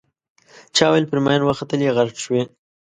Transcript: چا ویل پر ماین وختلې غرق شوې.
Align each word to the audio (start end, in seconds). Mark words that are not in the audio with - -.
چا 0.75 0.85
ویل 0.91 1.05
پر 1.11 1.19
ماین 1.25 1.41
وختلې 1.45 1.93
غرق 1.95 2.15
شوې. 2.23 2.41